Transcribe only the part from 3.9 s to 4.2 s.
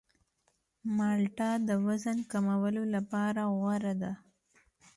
ده.